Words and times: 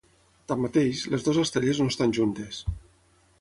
Tanmateix, 0.51 1.03
les 1.15 1.25
dues 1.27 1.39
estrelles 1.43 1.83
no 1.83 1.89
estan 1.95 2.17
juntes. 2.21 2.65